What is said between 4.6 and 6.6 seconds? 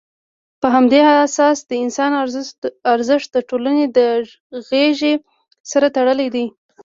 غېږې سره تړلی دی.